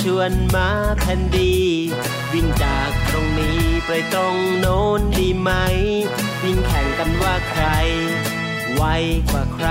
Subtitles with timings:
[0.00, 1.54] ชวนมาแพนดี
[2.32, 5.50] วิ่งจากตรงนี้ไปตรงโน้นดีไหม
[6.42, 7.64] วิ่งแข่งกันว่าใคร
[8.74, 8.82] ไว
[9.30, 9.68] กว่าใคร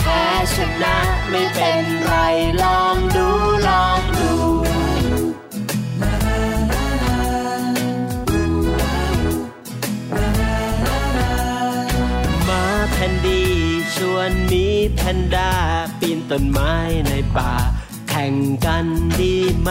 [0.00, 0.96] แพ้ชนะ
[1.30, 2.14] ไม่เป็นไร
[2.62, 3.28] ลองดู
[3.68, 4.32] ลองดู
[12.48, 13.42] มาแผ่นดี
[13.94, 15.52] ชวนมีแพนด้า
[16.00, 16.72] ปีนต้นไม้
[17.08, 17.52] ในป่า
[18.22, 18.86] ข่งกัน
[19.20, 19.70] ดีไหม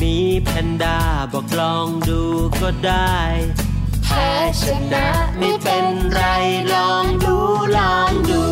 [0.00, 0.98] มีแพนด้า
[1.32, 2.22] บอกลองดู
[2.60, 3.16] ก็ได้
[4.04, 4.28] แพ้
[4.62, 5.06] ชนะ
[5.38, 6.22] ไม่เป็นไร
[6.74, 7.36] ลองดู
[7.76, 8.42] ลองดู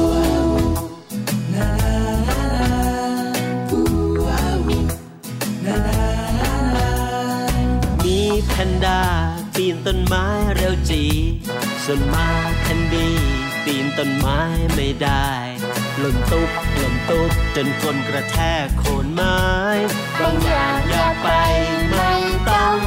[8.04, 9.00] มีแพนด้า
[9.54, 11.02] ปีนต้นไม้เร็วจี
[11.84, 12.26] ส่วนมา
[12.60, 14.40] แคนดี ปีนต้นไม้
[14.74, 15.30] ไม่ได้
[15.98, 19.40] หล่นตุ๊บหล่นตุ๊บจนคนกระแทกโคนไม้
[20.20, 21.28] บางอย่างอย่าไป
[21.90, 22.12] ไม่
[22.48, 22.78] ต้อง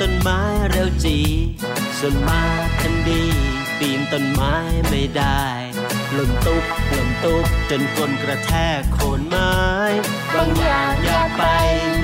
[0.00, 0.40] ต้นไม้
[0.70, 1.18] เร็วจี
[1.98, 3.24] ส่วนมากทันดี
[3.78, 4.54] ปีนต้นไม้
[4.88, 5.44] ไม่ได้
[6.12, 9.54] หล่นตุ๊บหล่นตุ๊บจนคนกระแทกโคนไม้
[10.34, 11.42] บางอย่างอยากไป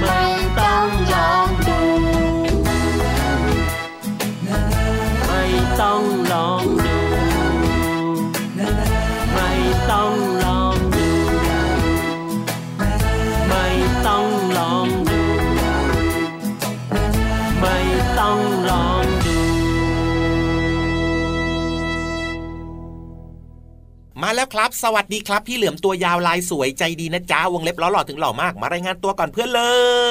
[0.01, 0.21] ไม่
[0.59, 1.81] ต้องลองดู
[24.35, 29.63] แล้วครับ สวัสดีครับ พี่เหลือมตัวยาวลายสวยใจดีนะจ้าวงเล็บล้อหล่อถึงหล่อมาก มารายงานตัวก่อนเพื่อนเล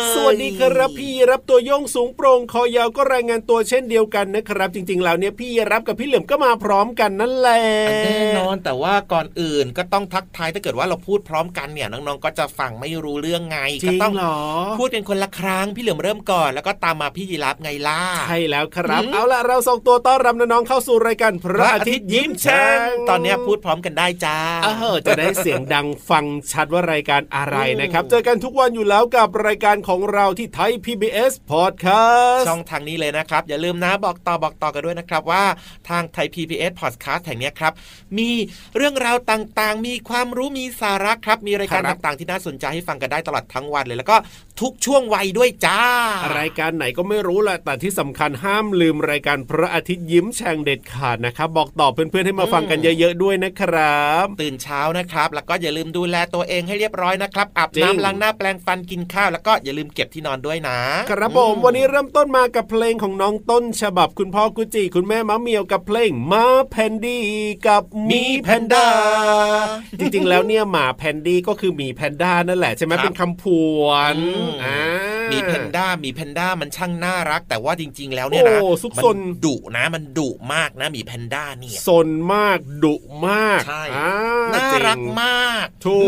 [0.07, 7.61] ย สวัสดีครับพี่รับตัวโยงสูงโปร่งคอยาวก็รายงานตัวเช่นเดียวกันนะครับ จริงๆแล้วเนี่ยพี่รับกับพี่เหลือมก็มาพร้อมกันนั่นแหละ
[8.05, 14.37] แน่นอนแต่ว่าก่อนอื่นก็ต้องทักทายถ้าเกิดว่าเราพูดพร้อมกันเนี่ยน้องๆก็จะฟังไม่รู้เรื่องไงจก็ริงต้องเหรอ
[14.79, 22.77] พูดกันคนละครั้งพี่เหลือมเริ่มก่อน แล้วก็ตามมาพี่ยีรับไงล่ะใช่แล้วครับอืมเอาล่ะเราส่งตัวต้อนรับน้องๆเข้าสู่รายการพระอาทิตย์ยิ้มแฉ่ง
[23.09, 35.43] ตอนเนี้ยพูดพร้อมกันได้จ้าเออจะได้เสียงดังฟังชัดว่ารายการอะไรนะครับ เจอกันทุกวันอยู่แล้วกับรายการของเราที่ไทย PBS Podcast ช่องทางนี้เลยนะครับ อย่าลืมนะบอกต่อบอกต่อกันด้วยนะครับว่า
[35.89, 37.73] ทางไทย PBS Podcast แห่งเนี้ยครับ
[38.17, 38.29] มี
[38.77, 44.17] เรื่องราวต่างๆ มีความรู้มีสาระครับ มีรายการครับต่างๆ ที่น่าสนใจให้ฟังกันได้ตลอดทั้งวันเลย แล้วก็
[44.61, 45.81] ทุกช่วงวัยด้วยจ้า
[46.37, 53.98] รายการไหนก็ไม่รู้แหละแต่ที่สำคัญห้ามลืมรายการพระอาทิตย์ยิ้มแฉ่งเด็ดขาดนะครับบอกต่อเพื่อนๆให้มาฟังกันเยอะๆด้วยนะครับ
[54.41, 60.77] ตื่นเช้านะครับ แล้วก็อย่าลืมดูแลตัวเองให้เรียบร้อยนะครับอาบจริงน้ำล้างหน้าแปรงฟันกินข้าวแล้วก็อย่าลืมเก็บที่นอนด้วยนะ
[61.09, 67.23] ครับผมอืวันนี้เริ่มต้นมากับเพลงของน้องต้น ฉบับคุณพ่อกุจิคุณแม่มะเหมียวกับเพลงหมาแพนดี้
[67.67, 68.87] กับหมีแพนด้า
[69.99, 73.43] จริงๆแล้วเนี่ยหมาแพนดี้ก็คือหมีแพนด้านั่นแหละใช่ไหมครับเป็นคำผ
[73.81, 73.83] ว
[74.13, 82.95] นอืมอ่า หมีแพนด้าหมีแพนด้ามันช่างน่ารัก แต่ว่าจริง ๆ แล้วเนี่ยนะโอ้ซุกซนมันดุนะมันดุมากนะหมีแพนด้าเนี่ยซนมากดุ
[83.27, 84.11] มากใช่อ่า
[84.53, 86.01] น่ารักจงมาก ถู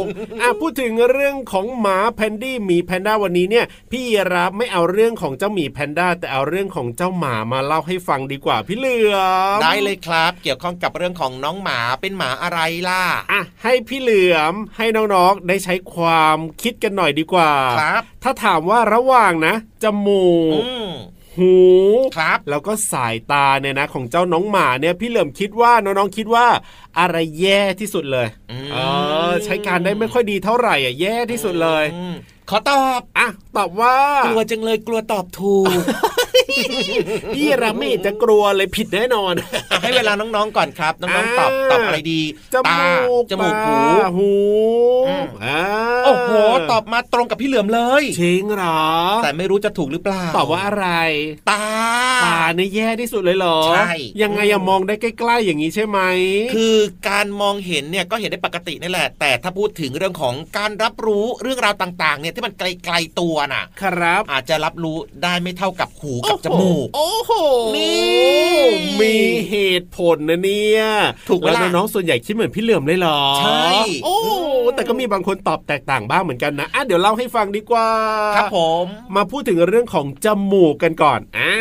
[0.00, 0.04] ก
[0.40, 9.16] อะพูดถึงเรื่องของหมาแพนดี้หมีแพนด้าวันนี้เนี่ย พี่รับไม่เอาเรื่องของเจ้าหมีแพนด้าแต่เอาเรื่องของเจ้าหมามาเล่าให้ฟังดีกว่าพี่เหลือ
[9.56, 13.02] มได้เลยครับ เกี่ยวข้องกับเรื่องของน้องหมาเป็นหมาอะไรล่ะ
[13.32, 20.28] อะให้พี่เหลือมให้น้องๆได้ใช้ความคิดกันหน่อยดีกว่าครับ ถ้าถามว่าระหว่างนะจมู
[20.60, 20.90] กอืม
[21.36, 21.54] หหู
[22.16, 26.46] ครับแล้วก็สายตาเนี่ยนะของเจ้าน้องหมาเนี่ยพี่เหลิมคิดว่าน้องๆคิดว่า
[26.98, 28.76] อะไรแย่ที่สุดเลยอืมเอ
[29.30, 32.14] อใช้การได้ไม่ค่อยดีเท่าไหร่อะแย่ที่สุดเลยอืม
[32.50, 33.96] ขอตอบอะตอบว่า
[34.26, 35.68] กลัวจังเลยกลัวตอบถูก
[37.34, 39.48] พี่ราไม่เห็นจะกลัวเลยผิดแน่นอนอะ
[39.82, 42.22] ให้เวลาน้องๆก่อนครับ น้องๆตอบอ่าตอบอะไรดี
[42.54, 42.76] จตา
[43.06, 44.32] มูกจมูกหูตาหู
[45.08, 45.60] อืมอ่า
[46.04, 46.30] โอ้โห
[46.70, 48.84] ตอบมาตรงกับพี่เหลือมเลยจริงเหรอ
[49.22, 50.86] แต่ไม่รู้จะถูกหรือเปล่า ตอบว่าอะไร
[51.50, 51.64] ตา
[52.24, 53.92] ตาเนี่ยแย่ที่สุดเลยเหรอใช่
[54.22, 55.98] ยังไงอะมองได้ใกล้ๆอย่างนี้ใช่ไหม
[56.54, 56.76] คือ
[57.08, 67.32] การมองเห็นเนี่ยก็เห็นได้ปกตินี่แหละ แต่ถ้าพูดถึงเรื่องของการรับรู้เรื่องราวต่างๆ เนี่ยที่มันไกลๆตัวน่ะ ครับ อาจจะรับรู้ได้ไม่เท่ากับหูกับจมูก โอ้โห
[67.76, 68.54] นี่
[69.00, 69.16] มี
[69.50, 70.82] เหตุผลนะเนี่ย
[71.28, 73.68] ถูกไหมแล้วล่ะน้องๆส่วนใหญ่คิดเหมือนพี่เหลื่อมเลยเหรอใช่
[74.04, 74.16] โอ้
[74.74, 77.88] แต่ก็มีบางคนตอบแตกต่างบ้างเหมือนกันนะอะเดี๋ยวเล่าให้ฟังดีกว่า
[78.36, 78.84] ครับผม
[79.16, 81.54] มาพูดถึงเรื่องของจมูกกันก่อนอ่า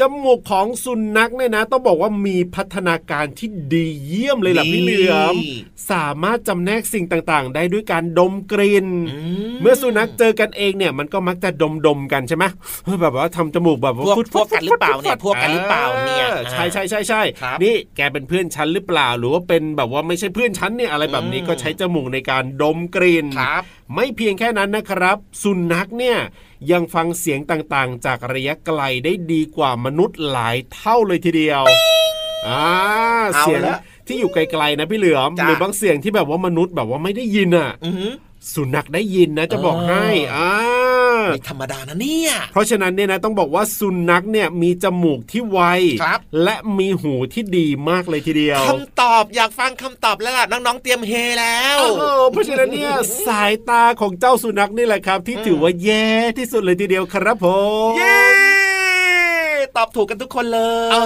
[0.00, 5.34] จมูกของสุนัขเนี่ยนะ ต้องบอกว่ามีพัฒนาการที่ดีเยี่ยมเลยล่ะพี่เหลือม
[5.90, 8.86] สามารถจำแนกสิ่งต่างๆ ได้ด้วยการดมกลิ่น
[9.60, 12.44] เมื่อสุนัขเจอกันเองเนี่ยมันก็มักจะดมดมๆกันใช่ไหม
[12.84, 23.64] เฮ้ยแบบว่าทำจมูกแบบว่าพวกฟุดพวกกันหรือเปล่าเนี่ยฟุดพวกกันหรือเปล่าเนี่ยออใช่ใช่ใช่ใช่ครับนี่แกเป็นเพื่อนฉันหรือเปล่า หรือว่าเป็นแบบว่าไม่ใช่เพื่อนฉันเนี่ยอะไรแบบนี้อืมก็ใช้จมูกในการดมกลิ่นครับ
[23.94, 26.18] ไม่เพียงแค่นั้นนะครับ สุนัขเนี่ย
[26.70, 31.62] ยังฟังเสียงต่างๆ จากระยะไกลได้ดีกว่ามนุษย์หลายเท่าเลยทีเดียว
[32.46, 32.64] อ่า
[33.34, 38.12] เอาเสียงละที่อยู่ไกลๆนะพี่เหลือมจ้ะหรือบางเสียงที่แบบว่ามนุษย์แบบว่าไม่ได้ยินอะอือหือ
[38.54, 40.50] สุนัขได้ยินนะจะบอกอ๋อให้อ่า
[41.32, 45.60] ไม่ธรรมดานะเนี่ย เพราะฉะนั้นเนี่ยนะต้องบอกว่าสุนัขเนี่ยมีจมูกที่ไว
[46.02, 52.92] ครับและมีหูที่ดีมากเลยทีเดียวคำตอบอยากฟังคำตอบแล้วล่ะน้องๆเตรียมเฮแล้วโอ้โหเพราะฉะนั้นเนี่ย
[53.26, 56.08] สายตาของเจ้าสุนัขนี่แหละครับ ที่ถือว่าแย่
[56.38, 57.46] ที่สุดเลยทีเดียวครับผ
[57.90, 58.59] มเย้
[59.76, 60.96] ตอบถูกกันทุกคนเลยเอ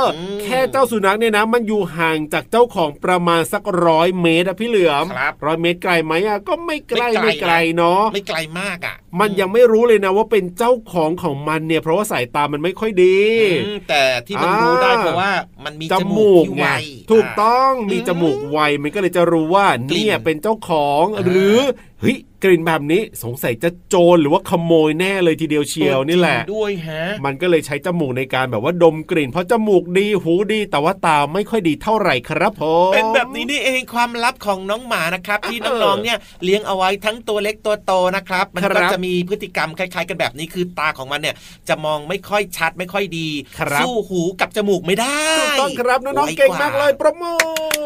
[0.00, 0.04] อ
[0.36, 13.20] มแค่เจ้าสุนัขเนี่ยนะ มันอยู่ห่างจากเจ้าของประมาณสักร้อยเมตรอะพี่เหลือมครับร้อยเมตรไกลไหมอะก็ไม่ไกลไม่ไม่ไกไกลลนะเนาะไม่ไกลมากอะมันยังไม่รู้เลยนะว่าเป็นเจ้าของของมันเนี่ย เพราะว่าสายตามันไม่ค่อยดี
[13.66, 15.32] อืมแต่ที่มันรู้ได้เพราะว่า
[15.64, 16.68] มันมีจจมูมูกกที่ไงไว
[17.10, 21.58] ถูกต้องมีอืมจมูกไวมันก็เลยจะรู้ว่ากลิ่นเนี่ยเป็นเจ้าของอ่าหรือ
[22.00, 41.34] เฮ้ยกลิ่นแบบนี้สงสัยจะโจรหรือว่าขโมยแน่เลยทีเดียวเชียวนี่แหละจริงด้วยฮะมันก็เลยใช้จมูกในการแบบว่าดมกลิ่น เพราะจมูกดีหูดี แต่ว่าตาไม่ค่อยดีเท่าไหร่ครับผมเป็นแบบนี้นี่เองความลับของน้องหมานะครับ ที่น้องๆเนี่ยเลี้ยงเอาไว้ทั้งตัวเล็กตัวโตนะครับ มันครัก็บจะมีพฤติกรรมคล้าย ๆ กันแบบนี้คือตาของมันเนี่ย
[41.68, 47.38] จะมองไม่ค่อยชัดไม่ค่อยดีครับสู้หูกับจมูกไม่ได้ถูกต้องครับน้องไวๆเก่งมากเลยประมือ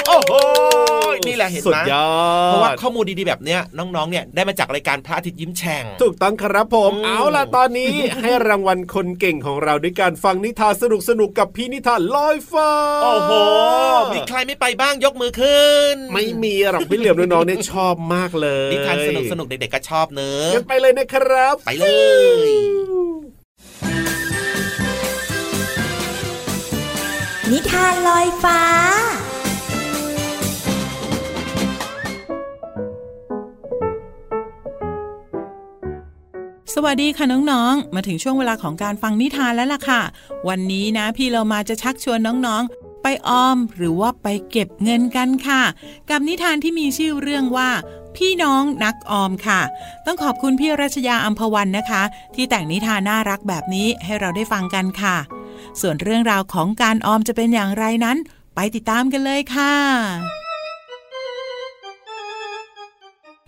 [0.09, 0.33] โอ้โห
[1.27, 2.09] นี่แหละเห็นสุไหดมยอ
[2.47, 12.71] ดเพราะว่าข้อมูลดีๆแบบเนี้ยน้องๆเนี่ยได้มาจากรายการพระอาทิตย์ยิ้มแฉ่งถูกต้องครับผมอืมเอาล่ะตอนนี้ให้รางวัลคนเก่งของเราด้วยการฟังนิทานสนุกสนุกๆกับพี่นิทานลอยฟ้า
[13.03, 13.33] โอ้โห
[14.15, 21.87] มีใครไม่ไปบ้างยกมือขึ้น ไม่มีหรอกพี่เหลี่ยมน้องๆเนี่ยชอบมากเลยนิทานสนุกสนุกๆเด็กๆก็ชอบเนอะกันไปเลยนะครับ ไปเล
[22.49, 22.51] ย
[27.53, 28.61] นิทานลอยฟ้า
[36.77, 40.01] สวัสดีค่ะน้องๆ มาถึงช่วงเวลาของการฟังนิทานแล้วล่ะค่ะ
[40.49, 45.63] วันนี้นะพี่เรามาจะชักชวนน้องๆ ไปออมหรือว่าไปเก็บเงินกันค่ะ
[46.11, 47.71] กับนิทานที่มีชื่อเรื่องว่า
[48.17, 49.61] พี่น้องนักออมค่ะ
[50.07, 52.03] ต้องขอบคุณพี่รัชยาอัมพวันนะคะ
[52.35, 55.17] ที่แต่งนิทานน่ารักแบบนี้ให้เราได้ฟังกันค่ะ
[55.81, 58.17] ส่วนเรื่องราวของการออมจะเป็นอย่างไรนั้น
[58.55, 59.75] ไปติดตามกันเลยค่ะ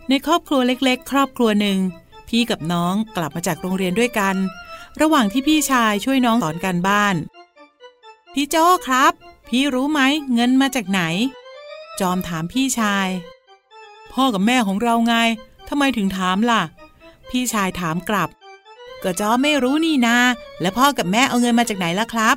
[0.08, 1.78] ในครอบครัวเล็ก ๆ ครอบครัวหนึ่ง
[2.28, 4.36] พี่กับน้องกลับมาจากโรงเรียนด้วยกัน
[5.00, 7.14] ระหว่างที่พี่ชายช่วยน้องสอนการบ้าน
[8.34, 9.12] พี่โจ้ครับ
[9.48, 10.00] พี่รู้ไหม
[10.34, 11.02] เงินมาจากไหน
[12.00, 13.08] จอมถามพี่ชาย
[14.12, 15.14] พ่อกับแม่ของเราไง
[15.68, 16.62] ทำไมถึงถามล่ะ
[17.30, 18.28] พี่ชายถามกลับ
[19.02, 20.16] ก็จอมไม่รู้นี่นา
[20.60, 22.36] แล้วพ่อกับแม่เอาเงินมาจากไหนล่ะครับ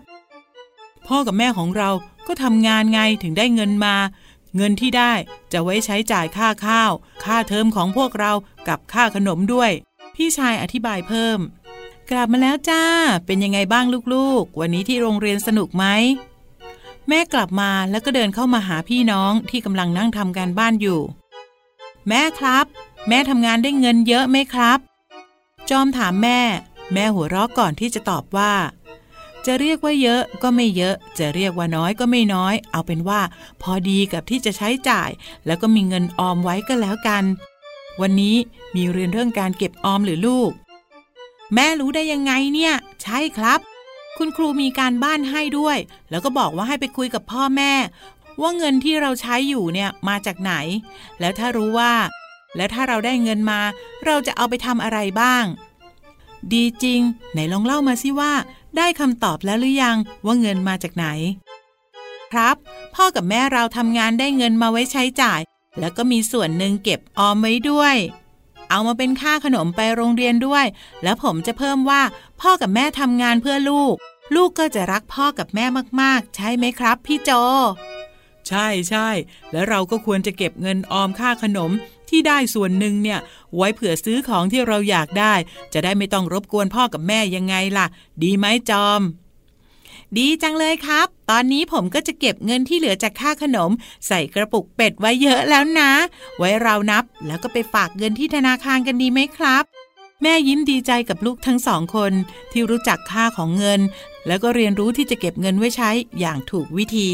[1.08, 1.90] พ่อกับแม่ของเรา
[2.28, 3.96] ก็ทำงานไงถึงได้เงินมา
[4.56, 5.14] เงินที่ได้
[5.52, 6.92] จะไว้ใช้จ่ายค่าข้าว
[7.24, 8.32] ค่าเทอมของพวกเรา
[8.70, 9.72] กับค่าขนมด้วย
[10.16, 11.40] พี่ชายอธิบายเพิ่ม
[12.12, 12.84] กลับมาแล้วจ้า
[13.26, 15.86] เป็นยังไงบ้างลูกๆ วันนี้ที่โรงเรียนสนุกไหม
[17.08, 21.02] แม่กลับมาแล้วก็เดินเข้ามาหาพี่น้องที่กำลังนั่งทำการบ้านอยู่
[22.08, 22.66] แม่ครับ
[23.08, 24.80] แม่ทำงานได้เงินเยอะไหมครับ
[25.70, 26.40] จอมถามแม่
[26.94, 28.54] แม่หัวเราะก่อนที่จะตอบว่า
[29.46, 33.22] จะเรียกว่าเยอะก็ไม่เยอะ จะเรียกว่าน้อยก็ไม่น้อย เอาเป็นว่า
[33.62, 35.10] พอดีกับที่จะใช้จ่าย
[35.46, 37.24] แล้วก็มีเงินออมไว้ก็แล้วกัน
[38.02, 38.36] วันนี้
[38.76, 40.52] มีเรียนเรื่องการเก็บออมหรือลูก
[41.54, 43.60] แม่รู้ได้ยังไงเนี่ย ใช่ครับ
[44.18, 45.78] คุณครูมีการบ้านให้ด้วย
[46.10, 47.74] แล้วก็บอกว่าให้ไปคุยกับพ่อแม่
[48.42, 50.54] ว่าเงินที่เราใช้อยู่เนี่ยมาจากไหน
[51.20, 51.94] แล้วถ้ารู้ว่า
[52.56, 53.62] แล้วถ้าเราได้เงินมา
[54.06, 55.46] เราจะเอาไปทำอะไรบ้าง
[56.54, 57.02] ดีจริง
[57.32, 58.34] ไหนลองเล่ามาสิว่า
[58.78, 61.08] ได้คำตอบแล้วหรือยังว่าเงินมาจากไหน
[62.34, 62.56] ครับ
[62.96, 65.40] พ่อกับแม่เราทำงานได้เงินมาไว้ใช้จ่าย
[65.80, 67.96] แล้วก็มีส่วนหนึ่งเก็บออมไว้ด้วย
[68.70, 70.66] เอามาเป็นค่าขนมไปโรงเรียนด้วย
[71.04, 72.02] แล้วผมจะเพิ่มว่า
[72.42, 73.94] พ่อกับแม่ทำงานเพื่อลูก
[74.36, 75.66] ลูกก็จะรักพ่อกับแม่
[76.02, 77.32] มากๆ ใช่ไหมครับ พี่โจ
[78.48, 79.10] ใช่ใช่
[79.52, 81.72] แล้วเราก็ควรจะเก็บเงินออมค่าขนม
[82.10, 83.20] ที่ได้ส่วนหนึ่งเนี่ย
[83.56, 85.34] ไว้เผื่อซื้อของที่เราอยากได้
[85.74, 87.86] จะได้ไม่ต้องรบกวนพ่อกับแม่ยังไงล่ะ
[88.24, 89.02] ดีไหมจอม
[90.18, 93.72] ดีจังเลยครับ ตอนนี้ผมก็จะเก็บเงินที่เหลือจากค่าขนม
[94.08, 95.92] ใส่กระปุกเป็ดไว้เยอะแล้วนะ
[96.38, 99.64] ไว้เรานับแล้วก็ไปฝากเงินที่ธนาคารกันดีไหมครับ
[100.22, 102.14] แม่ยิ้มดีใจกับลูกทั้งสองคน
[102.52, 103.80] ที่รู้จักค่าของเงิน
[104.28, 105.90] แล้วก็เรียนรู้ที่จะเก็บเงินไว้ใช้
[106.20, 107.12] อย่างถูกวิธี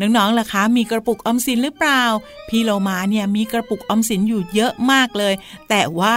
[0.00, 2.02] น้องๆล่ะคะ มีกระปุกออมสินหรือเปล่า
[2.48, 5.34] พี่โลมาเนี่ยมีกระปุกออมสินอยู่เยอะมากเลย
[5.68, 6.16] แต่ว่า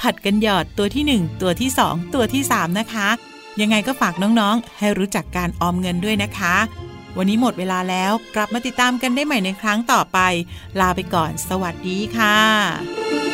[0.00, 3.08] ผัดกันหยอดตัวที่ 1 ตัวที่ 2 ตัวที่ 3 นะคะ
[3.60, 6.56] ยังไงก็ฝากน้องๆ ให้รู้จักการออมเงินด้วยนะคะ
[7.16, 10.18] วันนี้หมดเวลาแล้วกลับมาติดตามกันได้ใหม่ในครั้งต่อไป
[10.80, 13.33] ลาไปก่อน สวัสดีค่ะ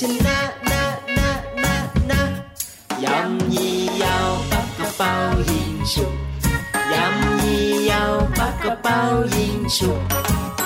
[0.00, 0.38] ชนะ
[0.70, 0.84] นะ
[1.18, 1.30] นะ
[1.64, 1.74] นะ
[2.10, 2.20] นะ
[3.04, 5.12] ยำยี่ยาวปักกระเป๋า
[5.50, 6.12] ยิงฉุบ
[6.92, 8.98] ยำยี่ยาวปักกระเป๋า
[9.34, 10.00] ยิงฉุบ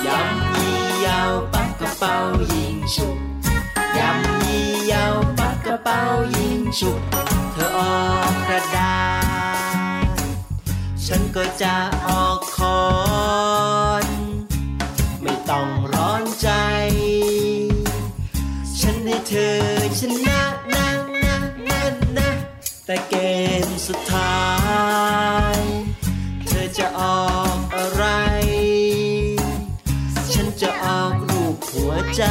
[0.06, 2.14] ยำยี่ยาวปักกระเป๋า
[2.52, 3.16] ยิงฉุบ
[3.99, 6.00] ยำยี่ยาวปักกระเป๋า
[6.37, 7.00] ยิงฉุบ
[7.52, 7.99] เธอออ
[8.30, 8.96] กกระดา
[10.04, 10.18] ษ
[11.06, 11.75] ฉันก็จะ
[12.06, 12.50] ออก
[22.92, 23.16] แต่เก
[23.66, 24.40] มสุดท้า
[25.54, 25.59] ย
[26.47, 28.04] เธอจะออกอะไร
[30.32, 32.25] ฉันจะออกรูปหัวใจ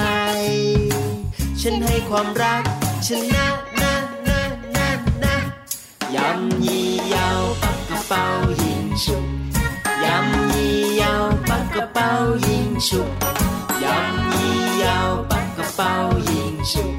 [1.62, 2.64] ฉันให้ความรัก
[3.08, 3.48] ชนะ
[3.82, 3.94] นะ
[4.28, 4.42] นะ
[4.76, 4.90] นะ
[5.24, 5.36] นะ
[6.16, 8.26] ยำยี่ยาวปักกระเป๋า
[8.62, 9.26] ยิงฉุบ
[10.04, 12.10] ยำยี่ยาวปักกระเป๋า
[12.48, 13.10] ยิงฉุบ
[13.84, 14.50] ยำยี
[14.84, 15.94] ยาวปักกระเป๋า
[16.30, 16.92] ยิงฉุบ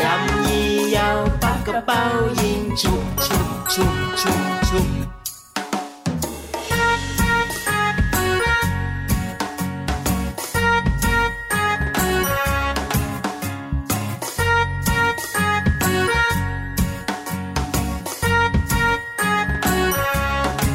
[0.00, 2.02] ยำยี่ยาวปักกระเป๋า
[2.38, 2.45] ยิง
[2.82, 4.88] ฉุบฉุบฉุบฉุบฉุบ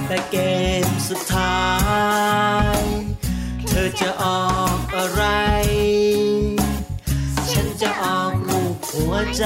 [0.08, 0.36] แต่เก
[0.86, 1.62] มสุดท้า
[2.78, 2.82] ย
[3.68, 5.24] เธอจะออกอะไร
[7.52, 9.46] ฉันจะออกรูปหัวใจ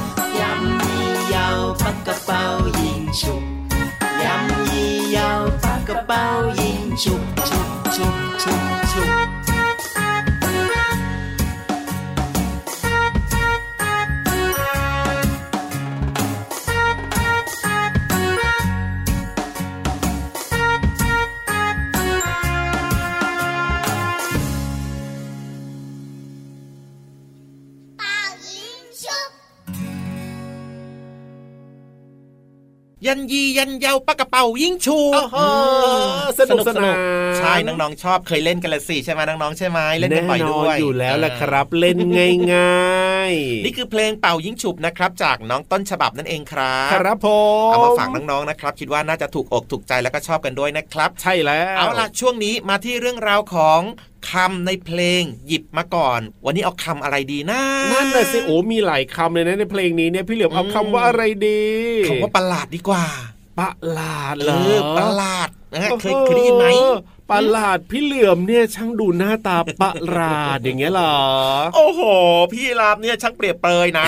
[5.27, 6.25] าวปักกระเป๋า
[6.59, 7.23] ยิงฉุบ
[9.05, 9.20] ยำ
[33.11, 35.37] ยันยียันเยาปากกระเป๋ายิงชูโอ้โห
[36.39, 36.95] สนุกสนาน
[37.37, 41.97] ใช่น้องๆชอบเคยเล่นกันละสิใช่ไหมน้องๆใช่ไหมเล่นกันบ่อยด้วยแน่นอนอยู่แล้วแหละครับ เล่น
[42.53, 47.27] ง่ายๆนี่คือเพลงเป่ายิงฉุบนะครับจากน้องต้นฉบับนั่นเองครับครับผ
[47.67, 53.81] มเอามาฝากน้องๆนะครับ คิดว่าน่าจะถูกอกถูกใจแล้วก็ชอบกันด้วยนะครับ ใช่แล้วเอาล่ะช่วงนี้มาที่เรื่องราวของ
[54.29, 57.61] คำในเพลงหยิบมาก่อน วันนี้เอาคำอะไรดีนะ
[57.91, 61.63] นั่นน่ะสิโอ้มีหลายคำเลยนะในเพลงนี้เนี่ยพี่เหลือมเอาคำว่าอะไรดี
[62.09, 63.05] คำว่าประหลาดดีกว่า
[63.59, 66.95] ประหลาดเอเหรออประหลาดนะเคยเคยได้ยินไหมเออ
[67.31, 71.17] ประหลาดพี่เหลือมเนี่ยช่างดูหน้าตาประหลาดอย่างเงี้ยเหรอ
[71.75, 72.01] โอ้โห
[72.53, 74.07] พี่ลาบเนี่ยช่างเปรียบเปรยนะ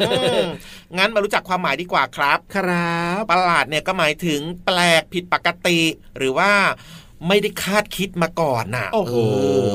[0.00, 0.46] อืม
[0.98, 5.78] งั้นมารู้จักความหมายดีกว่าครับ ครับประหลาดเนี่ยก็หมายถึงแปลกผิดปกติ
[6.16, 6.50] หรือว่า
[7.28, 9.14] ไม่ได้คาดคิดมาก่อนน่ะโอ้โห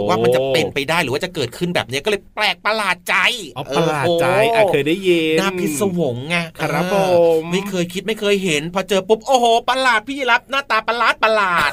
[0.06, 3.15] เว่ามันจะเป็นไปได้หรือว่าจะเกิดขึ้นแบบนี้ก็เลยแปลกประหลาดใจ
[3.56, 11.72] เอาประหลาดใจโอ้อะโหเคยได้ยินน่าพิศวงไงครับเออผมไม่เคยคิดไม่เคยเห็น พอเจอปุ๊บโอ้โหประหลาดพี่รับหน้าตาประหลาดประหลาด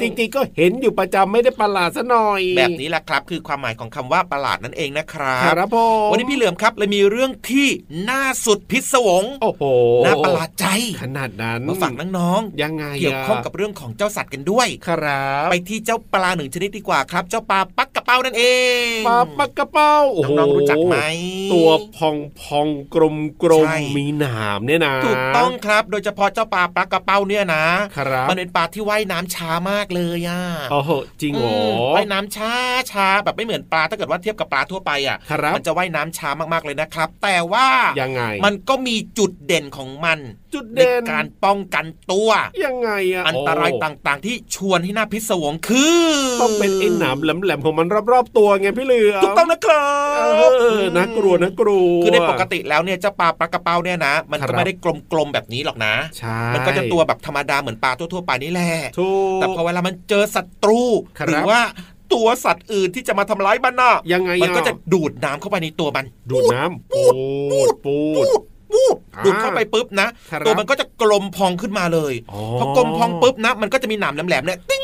[0.00, 7.68] จริงๆก็เห็นอยู่ประจำไม่ได้ประหลาดซะหน่อย แบบนี้แหละครับคือความหมายของคำว่าประหลาดนั่นเองนะครัคบรับผมวันนี้พี่เหลือมครับเลยมีเรื่องที่
[8.10, 9.62] น่าสุดพิศวงโอ้โห
[10.04, 10.66] น่าประหลาดใจ
[11.02, 18.44] ขนาดนั้นมาฝากน้องยังไงๆเกี่ยวข้องกับเรื่องของเจ้าสัตว์กันด้วยครับไปที่เจ้าปลาหนึ่งชนิดดีกว่าครับ เจ้าปลาปักกระเป้านั่นเอ
[18.86, 20.96] งปลาปักกระเป้าโอ้โหน้องๆรู้จักไหม
[21.52, 27.64] ตัวพองพองกลมกลมใช่มีหนามเนี่ยนะถูกต้องครับโดยเฉพาะเจ้าปลาปักกระเป้าเนี่ยนะ
[27.96, 30.90] ครับมันเป็นปลาที่ว่ายน้ำช้ามากเลยอะโอ้โห
[31.20, 31.56] จริงเหรอ
[31.92, 32.52] มว่ายน้ำช้า
[32.92, 37.66] ช้าแบบไม่เหมือนปลาถ้าเกิดว่าเทียบกับปลาทั่วไปอะครับมันจะว่ายน้ำช้ามากๆเลยนะครับ แต่ว่า
[38.00, 40.18] ยังไงมันก็มีจุดเด่นของมัน
[40.54, 42.28] จุดในเด่นการป้องกันตัว
[42.64, 46.06] ยังไงอะอันตรายโต่างๆ ที่ชวนให้น่าพิศวงคือ
[46.40, 49.88] ต้องเป็นไอ้หนามแหลมๆของมันรอบๆตัวไงพี่เหลือมถูกต้องนะครั
[50.48, 54.74] บเออน่ากลัวน่ากลัวคือในปกติแล้วเนี่ยเจ้าปลาปลากระเป้าเนี่ยนะ มันครัก็บไม่ได้
[55.12, 60.80] กลมๆแบบนี้หรอกนะใช่มันก็จะตัวแบบธรรมดาเหมือนปลาทั่วๆไปนี่แหละถูกแต่พอเวลามันเจอศัตรู
[61.18, 61.60] ครับหรือว่า
[62.12, 68.26] ตัวสัตว์อื่นที่จะมาทำร้ายมันน่ะยังไงมันก็อจะดูดน้ำเข้าไปในตัวมัน ดูดน้ำปูดปูด
[68.74, 74.82] วูบอ่าดูดเข้าไปปุ๊บนะครับตัวมันก็จะกลมพองขึ้นมาเลยอ๋อพอกลมพองปุ๊บนะ มันก็จะมีหนามแหลมๆเนี่ยติ้ง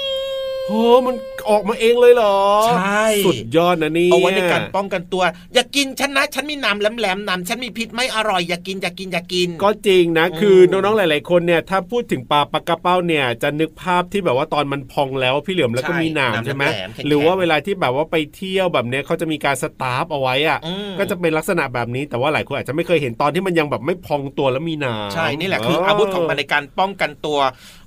[0.68, 1.14] โอ้มัน
[1.50, 2.36] ออกมาเองเลยเหรอ
[2.76, 5.22] ใช่ สุดยอดนะนี่ เอาไว้ในการป้องกันตัว
[5.54, 27.38] อย่ากินฉันนะ ฉันมีหนามแหลมๆหนามฉันมีพิษไม่อร่อย อย่ากิน อย่ากิน อย่ากิน ก็จริงนะอืมคือน้องๆ หลาย ๆ คนเนี่ย ถ้าพูดถึงปลาปลากระเป้าเนี่ย จะนึกภาพที่แบบว่าตอนมันพองแล้วพี่เหลือมแล้วก็มีหนามใช่ไหมแลๆแข็งๆหรือว่าเวลาที่แบบว่าไปเที่ยวแบบเนี้ยเขาจะมีการสตาร์ฟเอาไว้อะอืมก็จะเป็นลักษณะแบบนี้ แต่ว่าหลายคนอาจจะไม่เคยเห็นตอนที่มันยังแบบไม่พองตัวแล้วมีหนามใช่ นี่แหละคืออาวุธของมันในการป้องกันตัว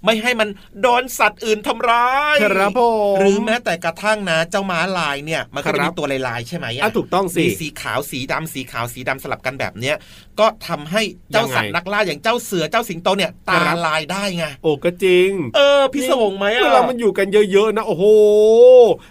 [0.06, 0.50] ไม่ให้มัน
[0.82, 2.82] โดนสัตว์อื่นทำร้าย ครับผ
[3.14, 9.96] มหรือแม้แต่กระทั่งนะเจ้าม้าลายเนี่ยมันก็จะครัมีบตัวลายๆใช่ไหมอะถูกต้องสิมีสีขาวสีดำสีขาวสีดำสลับกันแบบเนี้ย
[10.40, 18.06] ก็ทำให้เจ้าสัตว์ยังไงนักล่าอย่างเจ้าเสือเจ้าสิงโตเนี่ยตาครับลายได้ไงโอ้ก็จริง เออพิศวงไหมอะเวลามันอยู่กันเยอะๆนะโอ้โห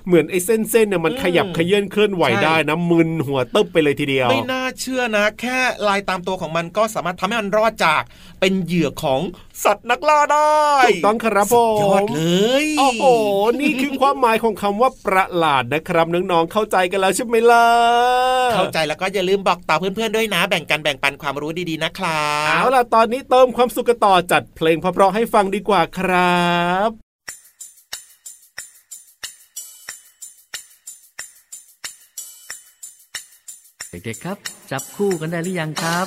[0.07, 8.03] เหมือนไอ้เส้นๆเนี่ยมันอืมขยับขยื่นเคลื่อนไหวใช่ได้นะมึนหัวตึ๊บไปเลยทีเดียว ไม่น่าเชื่อนะ แค่ลายตามตัวของมันก็สามารถทำให้มันรอดจาก
[8.41, 9.21] เป็นเหยื่อของ
[9.65, 10.55] สัตว์นักล่าได้
[10.87, 12.21] ถูกต้องครับผสุมดยอดเล
[12.65, 13.05] ยโอ้โห
[13.61, 17.67] นี่คือความหมายของคำว่าประหลาดนะครับน้องๆเข้าใจกันแล้วใช่ไหมล่ะ
[18.55, 26.45] เข้าใจแล้วก็อย่าลืมบอกต่อเพื่อนๆด้วยนะ แบ่งกันแบ่งปันความรู้ดีๆนะครับเอาล่ะตอนนี้เติมความสุขกันต่อจัดเพลงเพราะๆให้ฟังดีกว่าครั
[26.89, 26.91] บ
[33.91, 34.37] เด็กๆครับ
[34.71, 36.07] จับคู่กันได้หรือยังครับ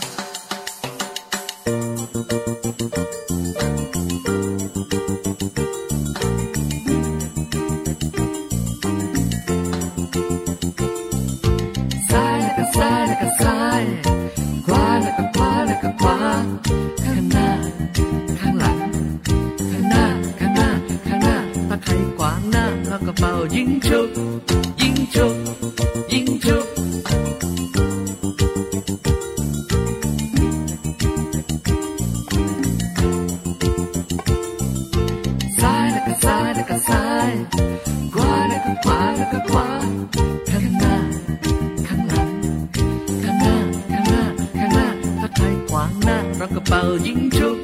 [46.04, 47.58] หน้าเราก็เป่ายิงชุบ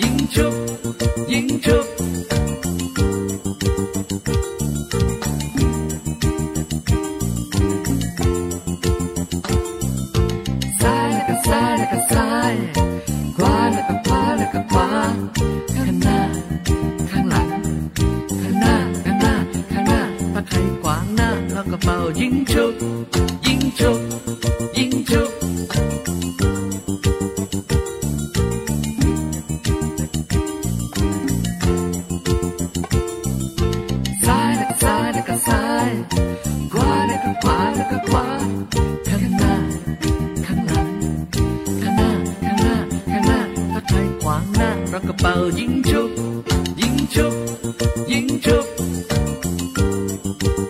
[0.00, 0.54] ยิงชุบ
[1.32, 1.86] ยิงชุบ
[10.80, 12.54] ซ้ายแล้วก็ซ้ายแล้วก็ซ้าย
[13.36, 14.88] ขวาแล้วก็ขวาแล้วก็ขวา
[15.76, 16.18] ข้างหน้า
[17.10, 17.48] ข้างหลัง
[18.42, 18.74] ข้างหน้า
[19.04, 19.34] ข้างหน้า
[19.72, 20.00] ข้างหน้า
[20.32, 22.74] ถ้าใครขวางหน้าเราก็เป่ายิงชุบ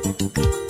[0.04, 0.65] ซ้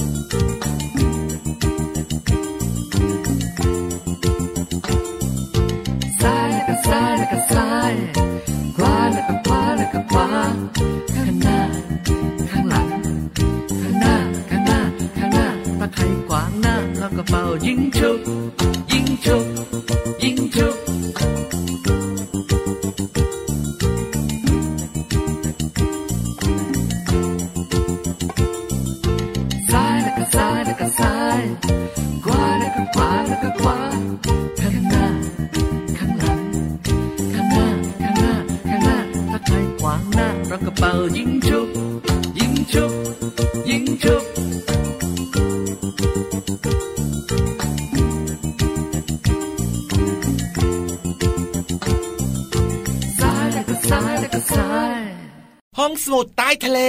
[55.87, 56.81] องสมุดใต้ทะเล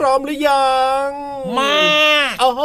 [0.00, 0.68] พร้อมหรือยั
[1.06, 1.08] ง
[1.58, 1.74] มา
[2.30, 2.62] กโอ้โห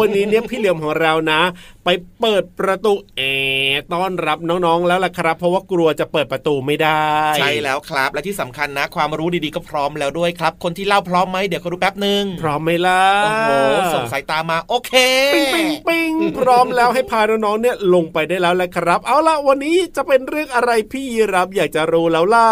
[0.00, 1.40] วันนี้เนี่ยพี่เหลี่ยมของเรานะ
[1.84, 1.88] ไป
[2.20, 3.20] เปิดประตูแอ
[3.64, 7.08] ร์ต้อนรับน้องๆแล้วล่ะครับ เพราะว่ากลัวจะเปิดประตูไม่ได้
[7.40, 13.52] ใช่แล้วครับ และที่สำคัญนะ ความรู้ดีๆก็พร้อมแล้วด้วยครับ คนที่เล่าพร้อมไหมเดี๋ยวเขาดูแป๊บหนึ่งพร้อมไหมล่ะโอ้โห
[13.94, 14.92] ส่งสายตามาโอเค
[15.34, 22.48] ปิ้งปิ้งปิ้งพร้อมแล้วให้พาน้องๆเนี่ยลงไปได้แล้วแหละครับ เอาล่ะวันนี้จะเป็นเรื่องอะไรพี่ยีรับอยากจะรู้แล้วล่ะ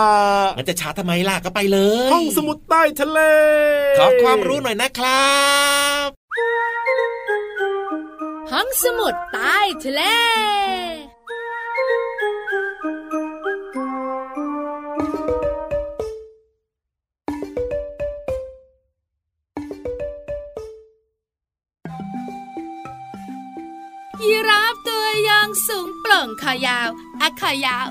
[0.58, 3.20] มันจะช้าทำไมล่ะก็ไปเลยห้องสมุดใต้ทะเล
[3.98, 5.36] ขอความรู้หน่อยนะครั
[6.06, 6.08] บ
[8.52, 10.02] ห้องสมุดใต้ทะเล
[10.62, 27.86] ยีราฟตัวยางสูงโปร่งขายาว อะขายาว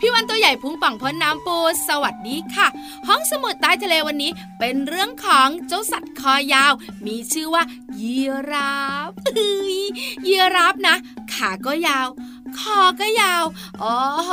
[0.00, 1.56] พี่วันตัวใหญ่พุงป่องพ้นน้ำปู
[1.88, 2.66] สวัสดีค่ะ
[3.08, 6.72] ห้องสมุดใต้ทะเลวันนี้ เป็นเรื่องของเจ้าสัตว์คอยาว
[7.06, 7.62] มีชื่อว่า
[8.00, 8.18] ยี
[8.50, 8.74] รา
[9.08, 9.72] ฟเย
[10.26, 10.96] ยีราฟนะ
[11.34, 12.08] ขาก็ยาว
[12.58, 13.44] คอก็ยาว
[13.82, 14.30] อ้โห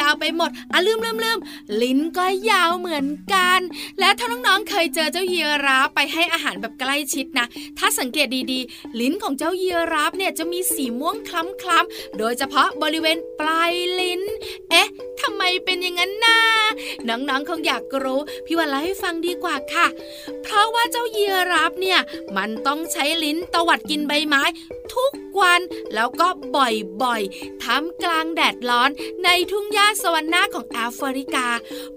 [0.00, 1.38] ยาวไปหมดอะลืมลืมลืม
[1.82, 3.60] ลิ้นก็ยาวเหมือนกัน
[3.98, 7.46] และถ้าน้องๆเคยเจอเจ้าเยีราฟไปให้อาหารแบบใกล้ชิดนะ
[7.78, 11.30] ถ้าสังเกตดีๆ ลิ้นของเจ้าเยีราฟเนี่ยจะมีสีม่วงค
[11.68, 14.22] ล้ำๆโดยเฉพาะบริเวณปลายลิ้น
[14.70, 14.88] เอ๊ะ
[15.20, 16.38] ทำไมเป็นอย่างนั้นนะ
[17.08, 19.86] น้องๆคงอยากรู้พี่วันเล่าให้ฟังดีกว่าค่ะ
[20.42, 22.00] เพราะว่าเจ้าเยีราฟเนี่ย
[22.36, 24.42] มันต้องใช้ลิ้นตวัดกินใบไม้
[24.94, 25.60] ทุกวัน
[25.94, 28.90] แล้วก็บ่อยๆท่ามกลางแดดร้อน
[29.24, 31.46] ในทุ่งหญ้าสวรรค์นาของแอฟริกา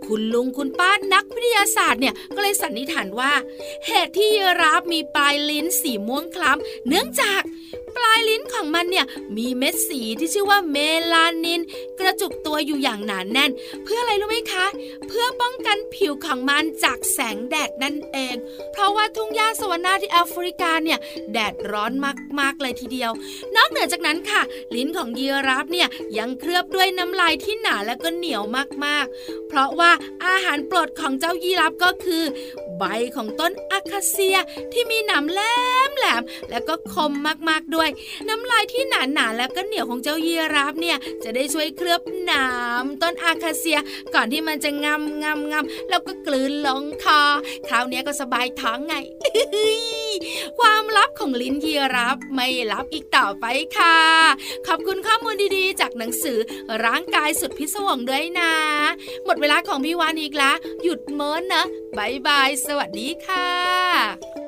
[0.06, 3.34] คุณลุงคุณป้านักวิทยาศาสตร์เนี่ยก็เลยสันนิษฐานว่า
[3.88, 7.42] เหตุที่ยีราฟมีปลายลิ้นสีม่วงคล้ำเนื่องจาก
[7.96, 9.06] ปลายลิ้นของมันเนี่ย
[9.38, 10.78] มีเม็ดสีที่ชื่อว่าเม
[11.14, 11.62] ลานิน
[12.00, 13.52] กระจุกตัวอยู่อย่างหนานแน่น
[13.84, 14.66] เพื่ออะไรรู้ไหมคะ
[15.08, 18.36] เพื่อป้องกันผิวของมันจากแสงแดดนั่นเอง
[18.72, 21.00] เพราะว่าทุ่งหญ้าสวรรค์นาที่แอฟริกาเนี่ย
[21.34, 21.92] แดดร้อน
[22.40, 23.12] มากๆเลยทีเดียว
[23.56, 24.42] นอกเหนือจากนั้นค่ะ
[24.76, 25.88] ลิ้นของยีีราฟเนี่ย
[26.18, 28.44] ยังเคลือบด้วยน้ำลายที่หนาและก็เหนียว
[28.86, 29.92] มากๆ เพราะว่า
[30.26, 32.24] อาหารโปรดของเจ้ายีราฟก็คือ
[32.78, 32.84] ใบ
[33.16, 34.38] ของต้นอะคาเซีย
[34.74, 35.42] ที่มีหนามแหล
[35.90, 37.12] มแหลมและก็คม
[37.50, 37.90] มากๆด้วย
[38.30, 42.48] น้ำลายที่หนาหนาๆแล้วก็เหนียวของเจ้ายีราฟเนี่ยจะได้ช่วยเคลือบหนา
[42.82, 43.80] มต้นอาคาเซีย
[44.16, 47.22] ก่อนที่มันจะงำงำงำแล้วก็กลืนลงคอ
[47.68, 48.96] คราวนี้ก็สบายท้องไง
[50.60, 53.46] ความลับของลิ้นยีราฟไม่ลับอีกต่อไป
[53.78, 53.98] ค่ะ
[54.68, 56.38] ขอบคุณข้อมูลดีๆ จากหนังสือ
[56.86, 58.54] ร่างกายสุดพิศวงด้วยนะ
[59.26, 60.54] หมดเวลาของพี่วานอีกละ
[60.84, 61.64] หยุดเมินนะ
[61.98, 64.39] บายบาย สวัสดีค่ะ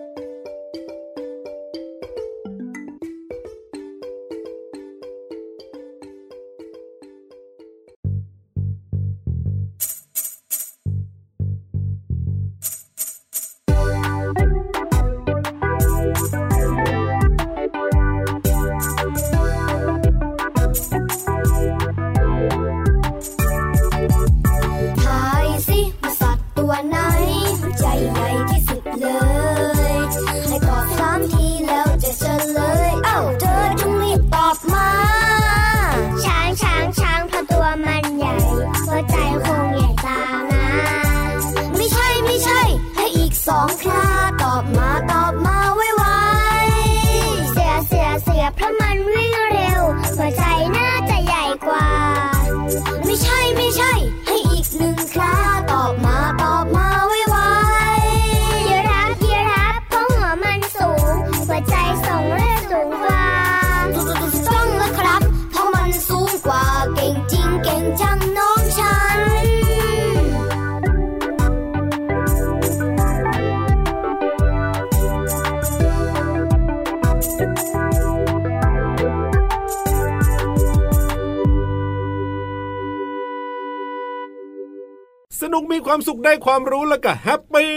[85.93, 87.71] ความสุขได้ความรู้แล้วก็แฮปปี้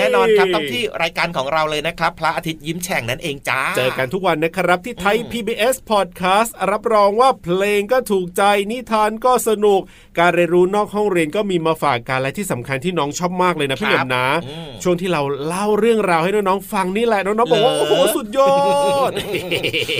[0.00, 9.80] แน่นอนครับต้องที่รายการของเราเลยนะครับ พระอาทิตย์ยิ้มแฉ่งนั่นเองจ้า เจอกันทุกวันนะครับที่ไทย PBS Podcast รับรองว่าเพลงก็ถูกใจนิทานก็สนุก
[10.18, 14.26] การเรียนรู้นอกห้องเรียนก็มีมาฝากกันและที่สำคัญที่น้องชอบมากเลยนะพี่เหลิมนะ
[14.82, 18.54] ช่วงที่เราเล่าเรื่องราวให้น้องๆฟังนี่แหละน้องๆบอกว่าโอ้โหสุดยอ
[19.08, 19.10] ด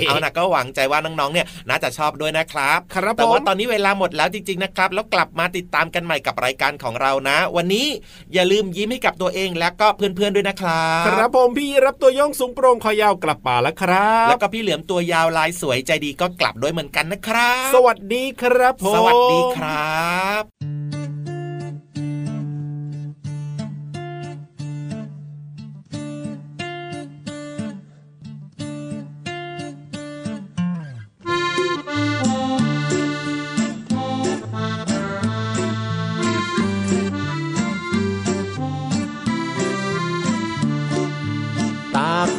[0.07, 7.87] เอานะก็หวังใจว่าน้องๆเนี่ยน่าจะชอบด้วยนะครับครับแต่ว่าตอนนี้เวลาหมดแล้วจริงๆนะครับ แล้วกลับมาติดตามกันใหม่กับรายการของเรานะ วันนี้
[8.35, 20.11] อย่าลืมยิ้มให้กับตัวเองและก็เพื่อนๆด้วยนะครับครับผมพี่รับตัวย่องสูงโปร่งคอยาวกลับป่าแล้วครับ แล้วก็พี่เหลือมตัวยาวลายสวยใจดีก็กลับด้วยเหมือนกันนะครับ สวัสดีครับผมสวัสดีครั
[20.43, 21.00] บ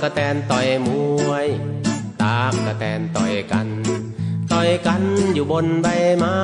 [0.01, 0.89] กระแตนต่อยม
[1.29, 1.47] วย
[2.21, 3.67] ตากกระแตนต่อยกัน
[4.51, 5.87] ต่อยกันอยู่บนใบ
[6.17, 6.37] ไม้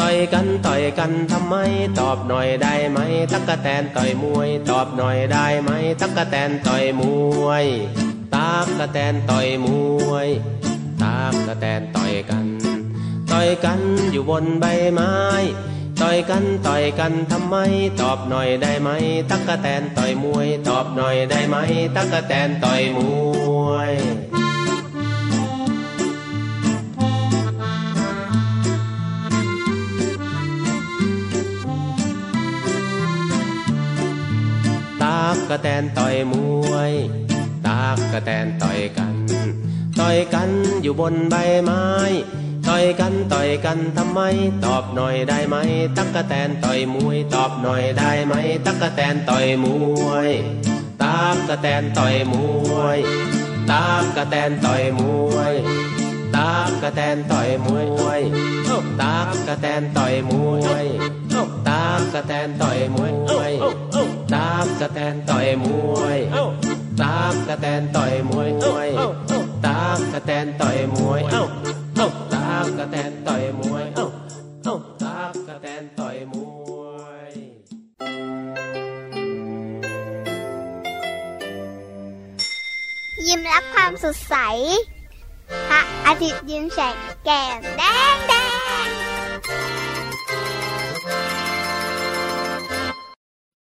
[0.00, 1.54] ต่อยกันต่อยกันทำไม
[2.00, 2.98] ตอบหน่อยได้ไหม
[3.32, 7.02] ตักกะแตนต่อยมวย ตอบหน่อยได้ไหม ตักกะแตนต่อยม
[7.44, 7.64] วย
[8.34, 9.66] ตากกะแตนต่อยม
[10.10, 10.28] วย
[11.02, 12.46] ตากกะแตนต่อยกัน
[13.32, 13.80] ต่อยกัน
[14.12, 14.64] อยู่บนใบ
[14.94, 15.12] ไม้
[16.02, 17.56] ต่อยกันต่อยกันทำไม
[18.00, 18.88] ตอบหน่อยได้ไหม
[19.30, 21.56] ตักกะแตนต่อยมวย ตอบหน่อยได้ไหม
[21.96, 22.98] ตักกะแตนต่อยม
[23.68, 23.92] วย
[35.02, 36.34] ตากกะแตนต่อยม
[36.70, 36.92] วย
[37.66, 39.14] ตากกะแตนต่อยกัน
[40.00, 40.50] ต่อยกัน
[40.82, 41.34] อยู่บนใบ
[41.64, 41.84] ไม้
[42.72, 44.20] ต่อยกันต่อยกันทำไม
[44.64, 45.56] ตอบหน่อยได้ไหม
[45.96, 48.34] ตักกะแตนต่อยมวย ตอบหน่อยได้ไหม
[48.66, 49.66] ตักกะแตนต่อยม
[50.06, 50.30] วย
[51.02, 52.34] ตักกะแตนต่อยม
[52.74, 52.98] วย
[53.66, 55.00] ตักกะแตนต่อยม
[55.34, 55.54] วย
[56.36, 57.68] ตักกะแตนต่อยม
[58.04, 58.22] วย
[59.00, 60.84] ตักกะแตนต่อยมวย
[61.68, 63.12] ตักกะแตนต่อยมว
[63.52, 63.52] ย
[64.34, 66.18] ตักกะแตนต่อยมวย
[67.02, 68.48] ตักกะแตนต่อยมวย
[69.66, 71.44] ตักกะแตนต่อยมวยเอ้า
[72.78, 74.06] กระแตนต่อยมวย เอ้า
[74.64, 76.34] เอ้าตากกระแตนต่อยม
[76.78, 76.82] ว
[77.30, 77.32] ย
[83.26, 84.36] ยิ้มรับความสดใส
[85.68, 87.82] พระอาทิตย์ยิ้มแฉกแก้มแด
[88.14, 88.34] งแด
[88.86, 88.99] ง